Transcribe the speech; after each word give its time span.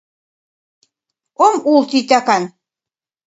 Ом 1.45 1.55
ул 1.71 1.81
титакан 1.91 2.43